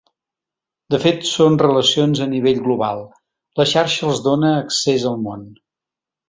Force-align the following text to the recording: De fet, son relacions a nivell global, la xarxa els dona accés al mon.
De 0.93 0.99
fet, 1.01 1.19
son 1.31 1.57
relacions 1.63 2.21
a 2.25 2.27
nivell 2.31 2.63
global, 2.69 3.03
la 3.61 3.67
xarxa 3.75 4.09
els 4.13 4.23
dona 4.29 4.51
accés 4.63 5.07
al 5.13 5.21
mon. 5.29 5.47